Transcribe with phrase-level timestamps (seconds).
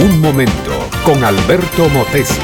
[0.00, 0.72] Un momento
[1.04, 2.40] con Alberto Motesi.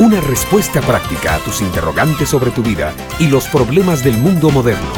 [0.00, 4.92] Una respuesta práctica a tus interrogantes sobre tu vida y los problemas del mundo moderno.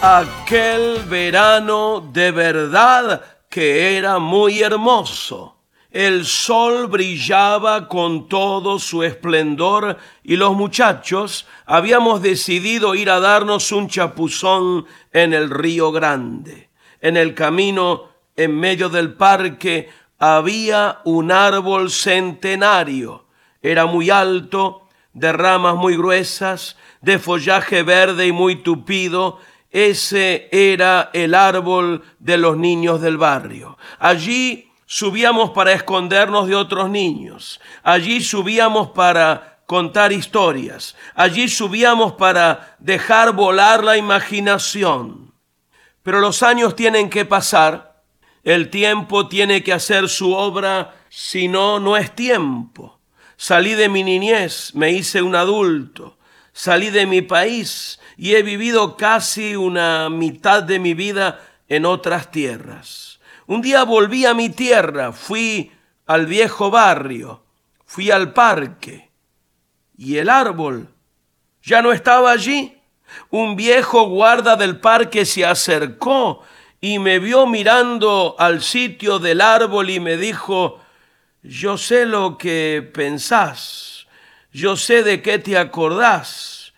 [0.00, 5.58] Aquel verano de verdad que era muy hermoso.
[5.90, 13.72] El sol brillaba con todo su esplendor y los muchachos habíamos decidido ir a darnos
[13.72, 16.70] un chapuzón en el río Grande.
[17.02, 23.26] En el camino, en medio del parque, había un árbol centenario.
[23.62, 29.38] Era muy alto, de ramas muy gruesas, de follaje verde y muy tupido.
[29.70, 33.78] Ese era el árbol de los niños del barrio.
[33.98, 37.60] Allí subíamos para escondernos de otros niños.
[37.82, 40.96] Allí subíamos para contar historias.
[41.14, 45.32] Allí subíamos para dejar volar la imaginación.
[46.02, 47.89] Pero los años tienen que pasar
[48.44, 53.00] el tiempo tiene que hacer su obra, si no, no es tiempo.
[53.36, 56.18] Salí de mi niñez, me hice un adulto.
[56.52, 62.30] Salí de mi país y he vivido casi una mitad de mi vida en otras
[62.30, 63.20] tierras.
[63.46, 65.72] Un día volví a mi tierra, fui
[66.06, 67.44] al viejo barrio,
[67.84, 69.10] fui al parque
[69.96, 70.88] y el árbol
[71.62, 72.78] ya no estaba allí.
[73.30, 76.42] Un viejo guarda del parque se acercó
[76.80, 80.80] y me vio mirando al sitio del árbol y me dijo,
[81.42, 84.06] yo sé lo que pensás,
[84.52, 86.72] yo sé de qué te acordás,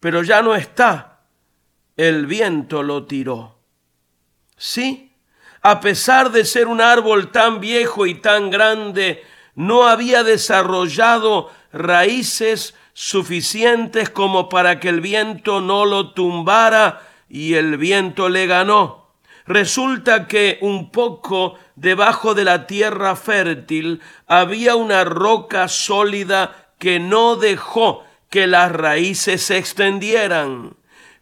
[0.00, 1.20] pero ya no está,
[1.96, 3.58] el viento lo tiró.
[4.56, 5.12] Sí,
[5.62, 9.22] a pesar de ser un árbol tan viejo y tan grande,
[9.54, 17.76] no había desarrollado raíces suficientes como para que el viento no lo tumbara y el
[17.76, 19.03] viento le ganó
[19.46, 27.36] Resulta que un poco debajo de la tierra fértil había una roca sólida que no
[27.36, 30.76] dejó que las raíces se extendieran.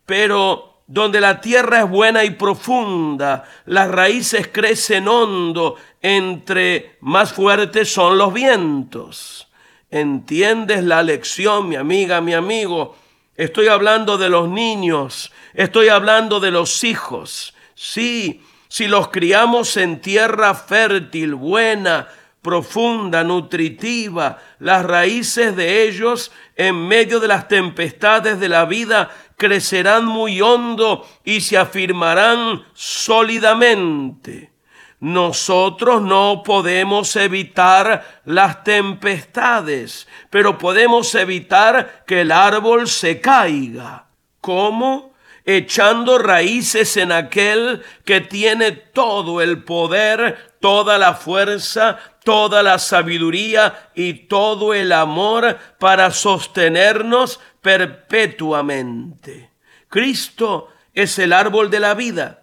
[0.07, 7.93] Pero donde la tierra es buena y profunda, las raíces crecen hondo, entre más fuertes
[7.93, 9.49] son los vientos.
[9.91, 12.97] ¿Entiendes la lección, mi amiga, mi amigo?
[13.37, 17.55] Estoy hablando de los niños, estoy hablando de los hijos.
[17.85, 22.07] Sí, si los criamos en tierra fértil, buena,
[22.41, 30.05] profunda, nutritiva, las raíces de ellos en medio de las tempestades de la vida crecerán
[30.05, 34.53] muy hondo y se afirmarán sólidamente.
[35.01, 44.07] Nosotros no podemos evitar las tempestades, pero podemos evitar que el árbol se caiga.
[44.41, 45.12] ¿Cómo?
[45.45, 53.91] Echando raíces en aquel que tiene todo el poder, toda la fuerza, toda la sabiduría
[53.95, 59.51] y todo el amor para sostenernos perpetuamente.
[59.89, 62.39] Cristo es el árbol de la vida.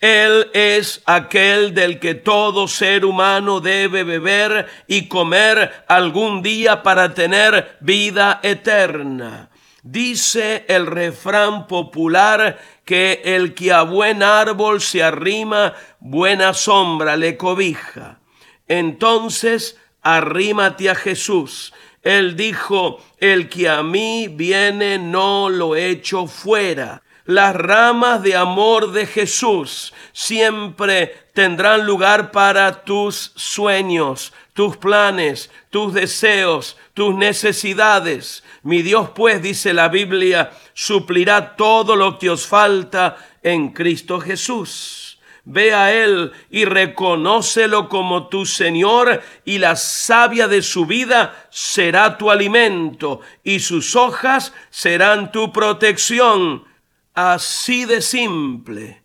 [0.00, 7.14] Él es aquel del que todo ser humano debe beber y comer algún día para
[7.14, 9.48] tener vida eterna.
[9.86, 17.36] Dice el refrán popular que el que a buen árbol se arrima, buena sombra le
[17.36, 18.18] cobija.
[18.66, 21.74] Entonces, arrímate a Jesús.
[22.02, 27.02] Él dijo, el que a mí viene no lo echo fuera.
[27.26, 35.94] Las ramas de amor de Jesús siempre tendrán lugar para tus sueños, tus planes, tus
[35.94, 38.44] deseos, tus necesidades.
[38.62, 45.18] Mi Dios, pues, dice la Biblia, suplirá todo lo que os falta en Cristo Jesús.
[45.46, 52.18] Ve a Él y reconócelo como tu Señor y la savia de su vida será
[52.18, 56.73] tu alimento y sus hojas serán tu protección.
[57.14, 59.04] Así de simple,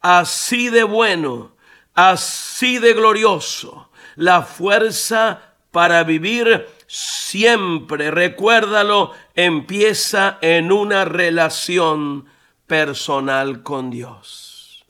[0.00, 1.56] así de bueno,
[1.94, 12.26] así de glorioso, la fuerza para vivir siempre, recuérdalo, empieza en una relación
[12.68, 14.84] personal con Dios.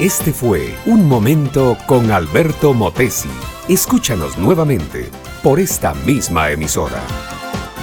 [0.00, 3.30] Este fue Un Momento con Alberto Motesi.
[3.68, 5.12] Escúchanos nuevamente
[5.42, 7.02] por esta misma emisora.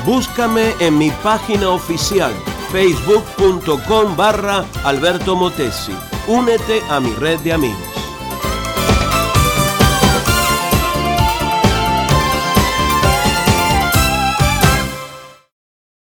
[0.06, 2.32] Búscame en mi página oficial
[2.72, 5.94] facebook.com barra Alberto Motesi.
[6.28, 7.89] Únete a mi red de amigos.